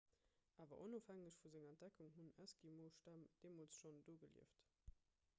awer 0.63 0.77
onofhängeg 0.85 1.25
vu 1.25 1.33
senger 1.41 1.67
entdeckung 1.73 2.09
hunn 2.15 2.31
eskimostämm 2.45 3.27
deemools 3.43 3.77
schonn 3.81 4.01
do 4.09 4.15
gelieft 4.23 4.65